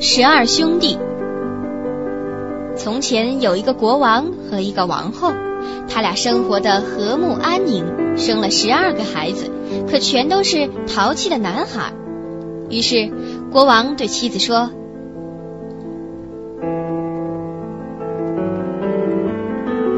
[0.00, 0.98] 十二兄弟。
[2.76, 5.32] 从前有一个国王和一个王后，
[5.88, 9.50] 他俩生活的和睦安宁，生了十二个孩子，
[9.90, 11.92] 可全都是淘气的男孩。
[12.70, 13.12] 于是
[13.52, 14.70] 国王对妻子说：“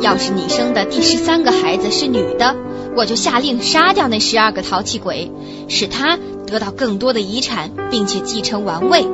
[0.03, 2.57] 要是你生的第十三个孩子是女的，
[2.97, 5.31] 我就下令杀掉那十二个淘气鬼，
[5.69, 9.07] 使他得到更多的遗产，并且继承王位。”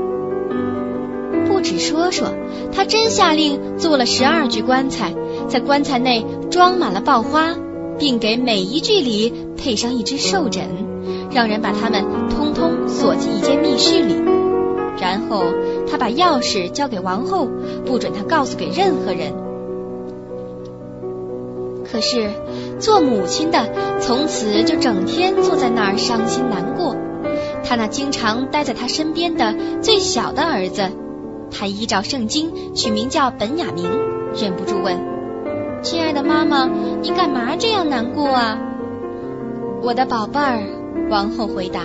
[1.61, 2.29] 只说说，
[2.73, 5.15] 他真下令做了十二具棺材，
[5.49, 7.55] 在棺材内装满了爆花，
[7.99, 10.69] 并给每一具里配上一只兽枕，
[11.31, 14.15] 让人把它们通通锁进一间密室里。
[15.01, 15.45] 然后
[15.91, 17.49] 他把钥匙交给王后，
[17.87, 19.33] 不准她告诉给任何人。
[21.91, 22.31] 可是
[22.79, 23.69] 做母亲的
[24.01, 26.95] 从此就整天坐在那儿伤心难过。
[27.65, 30.91] 他那经常待在他身边的最小的儿子。
[31.51, 33.85] 他依照圣经取名叫本雅明，
[34.35, 34.97] 忍不住问
[35.83, 36.71] ：“亲爱的妈妈，
[37.03, 38.59] 你干嘛这样难过啊？”
[39.83, 40.63] 我的宝贝儿，
[41.11, 41.83] 王后回答：“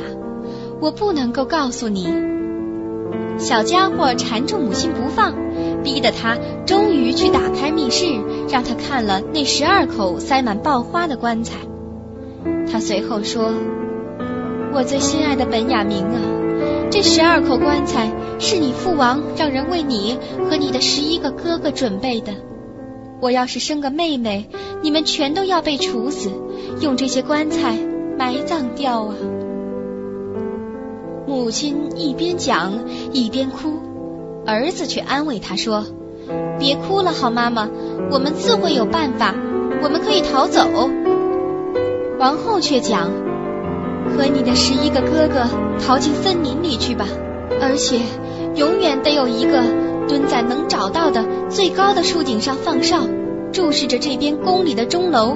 [0.81, 2.07] 我不能够告诉你。”
[3.37, 5.33] 小家伙缠住母亲不放，
[5.83, 8.05] 逼得他终于去打开密室，
[8.49, 11.57] 让他看了那十二口塞满爆花的棺材。
[12.71, 13.53] 他随后说
[14.73, 16.19] ：“我最心爱的本雅明啊，
[16.91, 20.19] 这十二口棺材。”是你父王让人为你
[20.49, 22.33] 和你的十一个哥哥准备的。
[23.21, 24.49] 我要是生个妹妹，
[24.81, 26.29] 你们全都要被处死，
[26.81, 27.77] 用这些棺材
[28.19, 29.15] 埋葬掉啊！
[31.25, 32.73] 母亲一边讲
[33.13, 33.79] 一边哭，
[34.45, 35.85] 儿子却安慰她说
[36.59, 37.69] ：“别哭了，好妈妈，
[38.11, 39.33] 我们自会有办法，
[39.81, 40.89] 我们可以逃走。”
[42.19, 43.09] 王后却讲
[44.15, 45.47] ：“和你的十一个哥哥
[45.79, 47.07] 逃进森林里去吧，
[47.61, 47.99] 而且。”
[48.55, 49.61] 永远得有一个
[50.07, 53.01] 蹲在能找到的最高的树顶上放哨，
[53.51, 55.35] 注视着这边宫里的钟楼。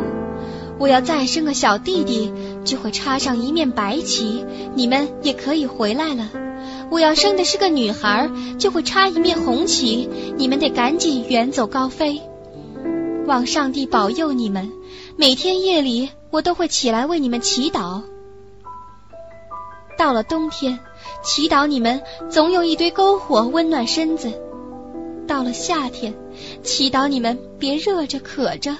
[0.78, 2.32] 我要再生个小弟弟，
[2.64, 6.30] 就会插上一面白旗，你们也可以回来了。
[6.90, 10.08] 我要生的是个女孩，就会插一面红旗，
[10.38, 12.22] 你们得赶紧远走高飞。
[13.28, 14.72] 望上帝保佑你们，
[15.18, 18.04] 每天夜里我都会起来为你们祈祷。
[20.00, 20.80] 到了冬天。
[21.22, 24.32] 祈祷你们总有一堆篝火温暖身子。
[25.28, 26.14] 到了夏天，
[26.64, 28.78] 祈祷你们别热着渴着。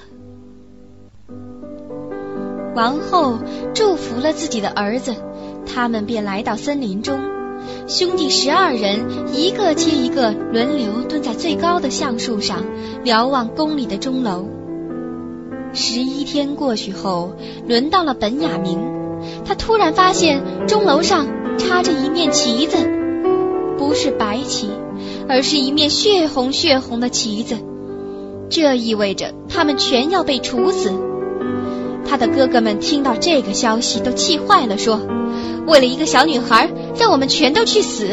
[2.74, 3.38] 王后
[3.74, 5.14] 祝福了自己的儿子，
[5.66, 7.20] 他们便来到森林中。
[7.86, 12.64] 兄弟十二人一个接一个轮流蹲在最高的橡树上，
[13.04, 14.46] 瞭望宫里的钟楼。
[15.74, 17.34] 十一天过去后，
[17.68, 18.78] 轮到了本雅明，
[19.44, 21.26] 他突然发现钟楼上。
[21.58, 22.78] 插着一面旗子，
[23.76, 24.70] 不是白旗，
[25.28, 27.56] 而是一面血红血红的旗子。
[28.48, 30.90] 这意味着他们全要被处死。
[32.06, 35.00] 他的哥哥们听到这个消息都气坏了，说
[35.68, 38.08] ：“为了一个小女孩，让我们全都去死！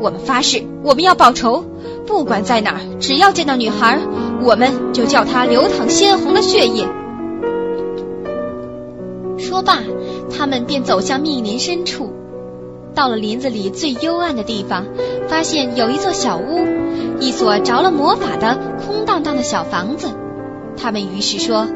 [0.00, 1.66] 我们发誓，我们要报仇，
[2.06, 4.00] 不管在哪儿，只要见到女孩，
[4.42, 6.88] 我们就叫她流淌鲜红的血液。”
[9.36, 9.80] 说罢，
[10.36, 12.12] 他们便走向密林深处。
[12.94, 14.84] 到了林子里最幽暗的地方，
[15.28, 16.66] 发现有一座小屋，
[17.20, 20.08] 一所着了魔法的空荡荡的小房子。
[20.76, 21.66] 他们于是说：“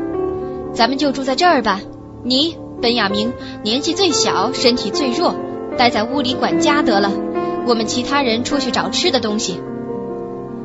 [0.74, 1.80] 咱们就住在这儿吧。
[2.22, 5.34] 你，本雅明，年纪最小，身体最弱，
[5.78, 7.10] 待在屋里管家得了。
[7.66, 9.58] 我们其他人出去找吃的东西。”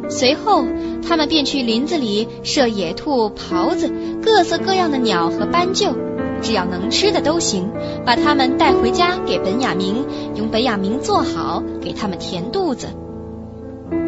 [0.09, 0.65] 随后，
[1.07, 3.89] 他们便去林子里射野兔、狍子、
[4.21, 5.95] 各色各样的鸟和斑鸠。
[6.41, 7.69] 只要能吃的都行，
[8.05, 12.87] 把他们带回家给本雅明，用本雅明做好，给他们填肚子。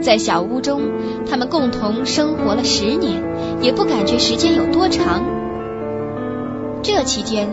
[0.02, 0.82] 在小屋中，
[1.30, 3.22] 他们共同生活了十年，
[3.62, 5.24] 也不感觉时间有多长。
[6.82, 7.48] 这期间，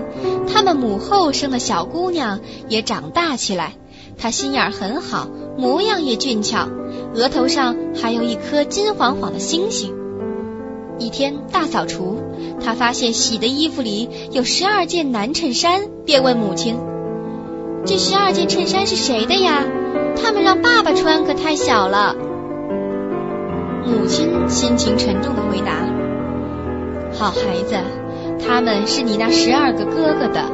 [0.53, 3.75] 他们母后生的小姑娘也长大起来，
[4.19, 6.69] 她心眼很好，模样也俊俏，
[7.15, 9.95] 额头上还有一颗金黄黄的星星。
[10.99, 12.19] 一天大扫除，
[12.65, 16.77] 他发现洗的衣服里有十二件男衬衫，便问母亲
[17.87, 19.65] ：“这十二件衬衫是谁的呀？
[20.17, 22.15] 他们让爸爸穿，可太小了。”
[23.87, 25.73] 母亲心情沉重的回答
[27.13, 27.77] ：“好孩子，
[28.47, 30.45] 他们是你那十二个哥哥的。”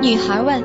[0.00, 0.64] 女孩问：“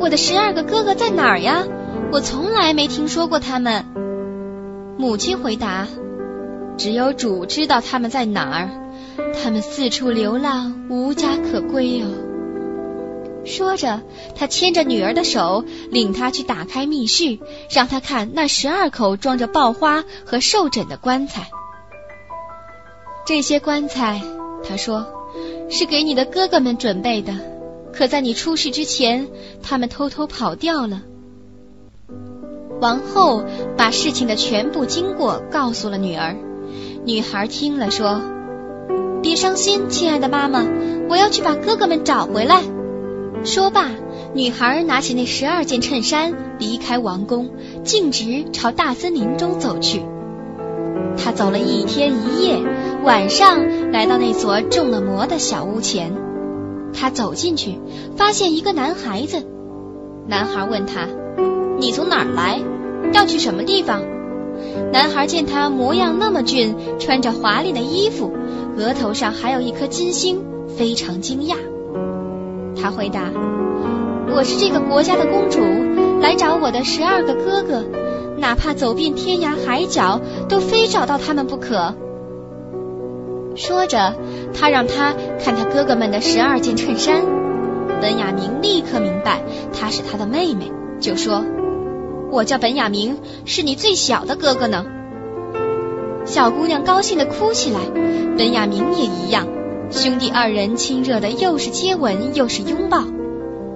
[0.00, 1.64] 我的十二个哥哥在哪儿呀？
[2.12, 3.84] 我从来没听说过他们。”
[4.98, 5.86] 母亲回答。
[6.76, 8.70] 只有主知道他们在哪儿，
[9.42, 12.08] 他们四处流浪，无家可归哦。
[13.44, 14.02] 说着，
[14.36, 17.38] 他牵着女儿的手，领她去打开密室，
[17.70, 21.50] 让她看那十二口装着爆花和寿枕的棺材。
[23.26, 24.20] 这些棺材，
[24.62, 25.06] 他说，
[25.70, 27.32] 是给你的哥哥们准备的。
[27.92, 29.28] 可在你出事之前，
[29.62, 31.02] 他们偷偷跑掉了。
[32.80, 33.44] 王后
[33.76, 36.36] 把事情的全部经过告诉了女儿。
[37.04, 38.20] 女孩听了说
[39.22, 40.66] ：“别伤心，亲爱的妈妈，
[41.08, 42.62] 我要去把哥哥们找回来。”
[43.44, 43.88] 说罢，
[44.34, 47.50] 女孩拿起那十二件衬衫，离开王宫，
[47.84, 50.02] 径直朝大森林中走去。
[51.16, 52.58] 她走了一天一夜，
[53.02, 56.12] 晚上来到那所中了魔的小屋前。
[56.92, 57.78] 她走进去，
[58.16, 59.46] 发现一个男孩子。
[60.26, 61.08] 男孩问他
[61.80, 62.60] ：“你从哪儿来？
[63.12, 64.02] 要去什么地方？”
[64.92, 68.30] 男孩见他模样那么俊，穿着华丽的衣服，
[68.80, 70.42] 额头上还有一颗金星，
[70.78, 71.56] 非常惊讶。
[72.80, 73.30] 他回答
[74.34, 75.60] ：“我是这个国家的公主，
[76.22, 77.84] 来找我的十二个哥哥，
[78.38, 80.18] 哪怕走遍天涯海角，
[80.48, 81.94] 都非找到他们不可。”
[83.54, 84.14] 说着，
[84.54, 87.22] 他让他看他哥哥们的十二件衬衫。
[88.00, 89.42] 本雅明立刻明白
[89.78, 91.44] 她是他的妹妹，就说
[92.32, 94.86] ：“我叫本雅明，是你最小的哥哥呢。”
[96.30, 97.80] 小姑娘高兴的哭起来，
[98.38, 99.48] 本雅明也一样。
[99.90, 103.02] 兄弟二人亲热的又是接吻又是拥抱。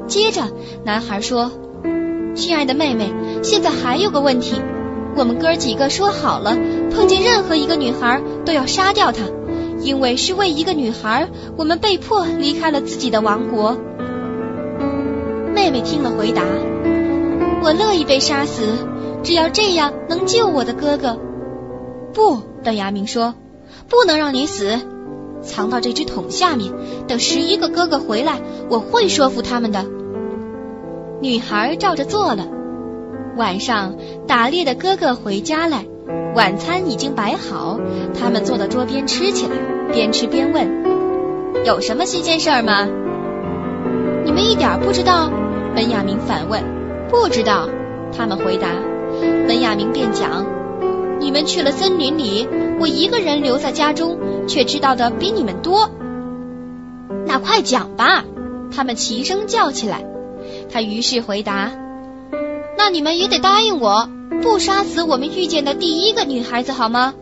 [0.07, 0.43] 接着，
[0.85, 1.51] 男孩说
[2.37, 3.13] ：“亲爱的妹妹，
[3.43, 4.63] 现在还有个问题，
[5.17, 6.57] 我们哥几个说好了，
[6.95, 9.25] 碰见任何一个女孩都要杀掉她。”
[9.83, 13.77] 因为是为一个女孩，我们被迫离开了自己的王国。
[15.53, 16.43] 妹妹听了回答
[17.65, 18.63] ：“我乐意被杀死，
[19.25, 21.19] 只要这样能救我的哥哥。”
[22.15, 23.35] 不，本雅明说
[23.91, 24.79] ：“不能让你死，
[25.43, 26.73] 藏到这只桶下面，
[27.09, 28.41] 等十一个哥哥回来，
[28.71, 29.85] 我会说服他们的。”
[31.21, 32.47] 女孩照着做了。
[33.37, 33.97] 晚上，
[34.29, 35.85] 打猎的哥哥回家来。
[36.37, 37.79] 晚餐已经摆好，
[38.19, 39.57] 他们坐到桌边吃起来，
[39.93, 40.85] 边吃边问
[41.67, 42.87] ：“有什么新鲜事儿吗？”
[44.25, 45.31] 你们一点不知道？
[45.75, 46.63] 本雅明反问。
[47.11, 47.69] “不知道。”
[48.17, 48.69] 他们回答。
[49.49, 50.47] 本雅明便讲
[51.25, 52.47] ：“你们去了森林里，
[52.79, 55.91] 我一个人留在家中，却知道的比你们多。”
[57.27, 58.25] 那快讲吧！
[58.71, 60.05] 他们齐声叫起来。
[60.71, 61.73] 他于是回答
[62.77, 64.11] ：“那你们也得答应我。”
[64.43, 67.15] 不杀死我们遇见的第一个女孩子好吗？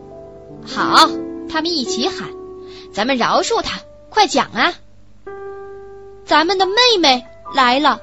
[0.65, 1.09] 好，
[1.49, 2.27] 他们一起喊
[2.91, 3.79] ：“咱们饶恕她！”
[4.11, 4.73] 快讲啊！
[6.25, 7.23] 咱们的妹妹
[7.55, 8.01] 来了。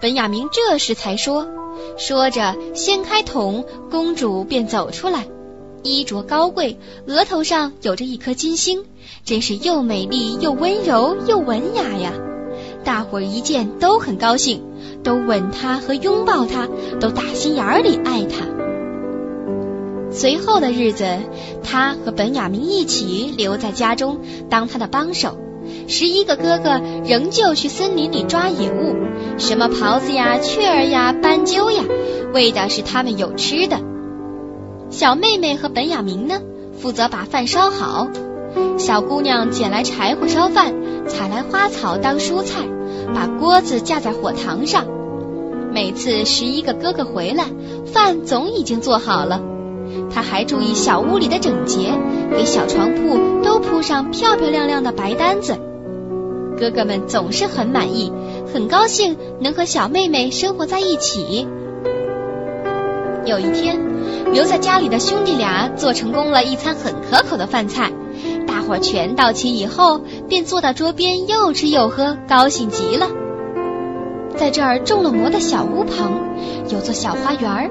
[0.00, 1.46] 本雅明这时才说，
[1.98, 5.26] 说着掀开桶，公主便走出来，
[5.82, 8.84] 衣着高贵，额头上有着一颗金星，
[9.24, 12.12] 真是又美丽又温柔又文雅呀！
[12.84, 14.62] 大伙儿一见都很高兴。
[15.04, 16.68] 都吻她和拥抱她，
[17.00, 18.46] 都打心眼里爱她。
[20.10, 21.04] 随后的日子，
[21.62, 25.38] 他和本雅明一起留在家中当他的帮手。
[25.86, 28.96] 十一个哥哥仍旧去森林里抓野物，
[29.38, 31.82] 什么狍子呀、雀儿呀、斑鸠呀，
[32.34, 33.78] 为的是他们有吃的。
[34.90, 36.40] 小妹妹和本雅明呢，
[36.78, 38.08] 负责把饭烧好。
[38.78, 40.74] 小姑娘捡来柴火烧饭，
[41.06, 42.62] 采来花草当蔬菜。
[43.14, 44.84] 把锅子架在火塘上，
[45.72, 47.46] 每次十一个哥哥回来，
[47.86, 49.40] 饭总已经做好了。
[50.10, 51.92] 他还注意小屋里的整洁，
[52.30, 55.56] 给小床铺都铺上漂漂亮亮的白单子。
[56.58, 58.12] 哥哥们总是很满意，
[58.52, 61.46] 很高兴能和小妹妹生活在一起。
[63.26, 63.78] 有一天，
[64.32, 67.92] 留在家里的兄弟俩做成功了一餐很可口的饭菜。
[68.46, 73.08] 大伙儿全到齐以后，便坐到桌边，又吃又喝，高兴极了。
[74.36, 76.20] 在这儿中了魔的小屋旁，
[76.70, 77.70] 有座小花园，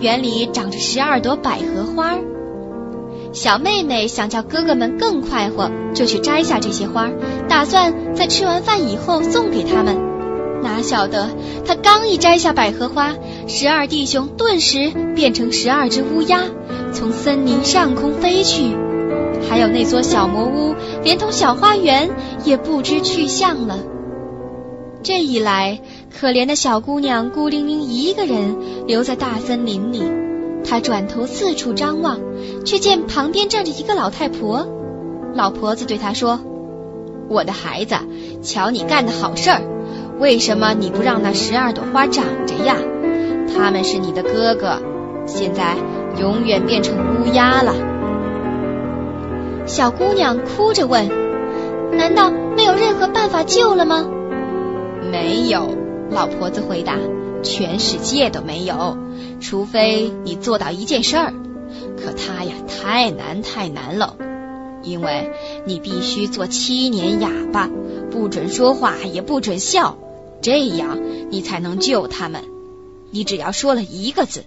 [0.00, 2.16] 园里长着十二朵百合花。
[3.32, 7.10] 小妹妹想叫哥哥们更快活，就去摘下这些花，
[7.48, 10.13] 打算在吃完饭以后送给他们。
[10.64, 11.28] 哪晓得，
[11.64, 13.14] 他刚一摘下百合花，
[13.46, 16.40] 十二弟兄顿时变成十二只乌鸦，
[16.92, 18.74] 从森林上空飞去。
[19.48, 22.10] 还有那座小魔屋，连同小花园
[22.44, 23.78] 也不知去向了。
[25.02, 25.80] 这一来，
[26.18, 28.56] 可怜的小姑娘孤零零一个人
[28.86, 30.02] 留在大森林里。
[30.66, 32.18] 她转头四处张望，
[32.64, 34.66] 却见旁边站着一个老太婆。
[35.34, 36.40] 老婆子对她说
[37.28, 37.96] ：“我的孩子，
[38.42, 39.60] 瞧你干的好事儿，
[40.18, 42.76] 为什么你不让那十二朵花长着呀？
[43.54, 44.80] 他们是你的哥哥，
[45.26, 45.76] 现在
[46.18, 47.74] 永远变成乌鸦了。”
[49.66, 51.08] 小姑娘哭着问
[51.96, 54.06] ：“难道没有任何办法救了吗？”
[55.10, 55.68] 没有，
[56.10, 56.96] 老婆子回答，
[57.42, 58.96] 全世界都没有，
[59.40, 61.32] 除非你做到一件事儿，
[61.96, 64.16] 可它呀太难太难了，
[64.84, 65.32] 因为
[65.64, 67.70] 你必须做七年哑巴，
[68.10, 69.98] 不准说话，也不准笑，
[70.42, 71.00] 这样
[71.30, 72.44] 你才能救他们。
[73.10, 74.44] 你只要说了一个字，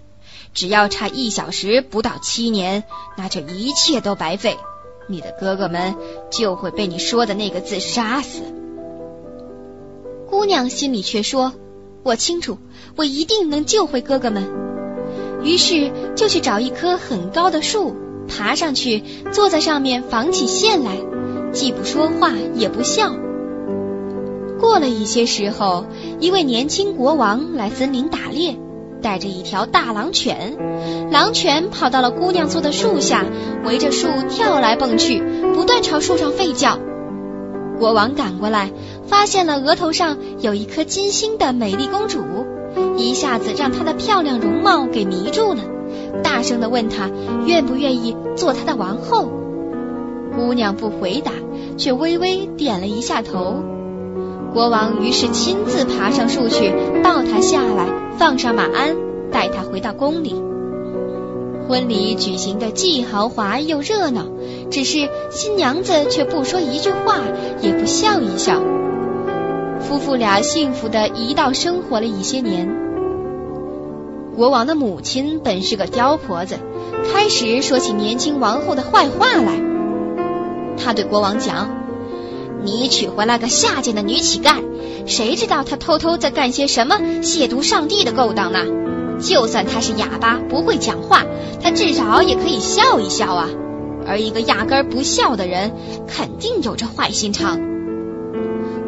[0.54, 2.84] 只要差一小时不到七年，
[3.16, 4.56] 那这一切都白费。
[5.08, 5.96] 你的哥哥们
[6.30, 8.42] 就会被你说的那个字杀死。
[10.28, 11.54] 姑娘心里却说
[12.04, 12.58] ：“我清楚，
[12.94, 14.46] 我一定能救回哥哥们。”
[15.42, 17.96] 于是就去找一棵很高的树，
[18.28, 20.92] 爬上去，坐在上面纺起线来，
[21.52, 23.14] 既不说话，也不笑。
[24.60, 25.86] 过了一些时候，
[26.20, 28.56] 一位年轻国王来森林打猎。
[29.00, 30.56] 带着一条大狼犬，
[31.12, 33.24] 狼犬跑到了姑娘坐的树下，
[33.64, 35.22] 围着树跳来蹦去，
[35.54, 36.80] 不断朝树上吠叫。
[37.78, 38.72] 国王赶过来，
[39.06, 42.18] 发现了额头上有一颗金星的美丽公主，
[42.96, 45.60] 一下子让她的漂亮容貌给迷住了，
[46.22, 47.10] 大声的问她
[47.46, 49.30] 愿不愿意做他的王后。
[50.36, 51.32] 姑娘不回答，
[51.76, 53.62] 却微微点了一下头。
[54.52, 56.72] 国王于是亲自爬上树去
[57.02, 57.86] 抱她下来。
[58.18, 58.96] 放上马鞍，
[59.30, 60.34] 带她回到宫里。
[61.68, 64.26] 婚礼举行的既豪华又热闹，
[64.70, 67.20] 只是新娘子却不说一句话，
[67.62, 68.60] 也不笑一笑。
[69.80, 72.87] 夫妇俩幸福的一道生活了一些年。
[74.38, 76.60] 国王的母亲本是个刁婆子，
[77.12, 79.60] 开始说起年轻王后的坏话来。
[80.76, 81.68] 她对国王讲
[82.62, 84.62] ：“你娶回来个下贱的女乞丐。”
[85.06, 88.60] 谁知道她偷偷在干些什么亵渎上帝的勾当呢？
[89.20, 91.24] 就算她是哑巴，不会讲话，
[91.60, 93.48] 她至少也可以笑一笑啊。
[94.06, 95.72] 而一个压根儿不笑的人，
[96.06, 97.58] 肯定有着坏心肠。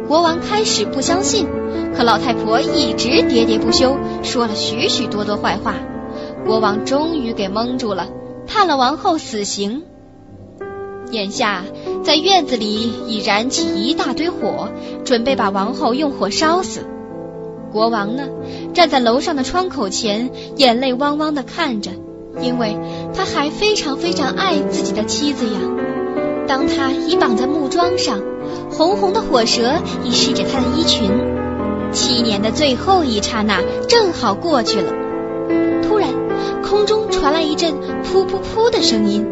[0.07, 1.47] 国王开始不相信，
[1.95, 5.75] 可老太婆一直喋喋不休，说了许许多多坏话。
[6.45, 8.07] 国王终于给蒙住了，
[8.47, 9.83] 判了王后死刑。
[11.11, 11.63] 眼下，
[12.03, 14.69] 在院子里已燃起一大堆火，
[15.05, 16.85] 准备把王后用火烧死。
[17.71, 18.27] 国王呢，
[18.73, 21.91] 站在楼上的窗口前，眼泪汪汪的看着，
[22.41, 22.77] 因为
[23.13, 25.59] 他还非常非常爱自己的妻子呀。
[26.47, 28.21] 当他已绑在木桩上，
[28.69, 31.09] 红红的火舌已试着他的衣裙，
[31.91, 34.91] 七年的最后一刹那正好过去了。
[35.83, 36.09] 突然，
[36.63, 39.25] 空中传来一阵噗噗噗的声音。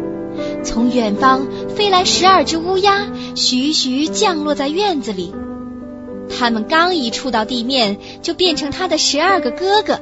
[0.62, 5.34] 从远方飞来十二只乌鸦，徐徐降落在院子里。
[6.38, 10.00] 他们刚一触到地面，就变成他的十二个哥哥。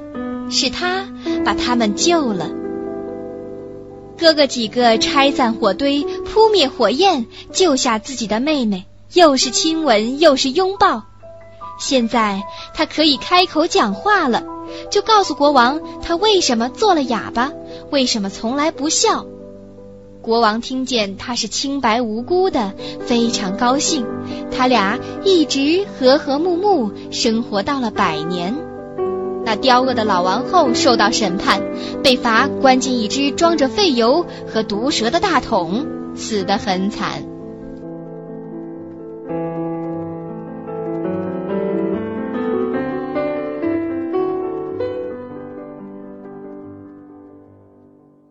[0.50, 1.06] 是他
[1.44, 2.50] 把他们救了。
[4.18, 11.04] 哥哥几个拆散火堆，扑灭火焰，救下自己的妹妹，又是亲吻，又是拥抱。
[11.78, 12.42] 现在
[12.74, 14.42] 他可以开口讲话了，
[14.90, 17.52] 就告诉国王他为什么做了哑巴，
[17.90, 19.24] 为什么从来不笑。
[20.20, 22.74] 国王听见他是清白无辜的，
[23.06, 24.04] 非常高兴。
[24.50, 28.56] 他俩一直和和睦睦生活到了百年。
[29.44, 31.62] 那刁恶的老王后受到审判，
[32.02, 35.86] 被罚关进一只装着废油和毒蛇的大桶，
[36.16, 37.27] 死得很惨。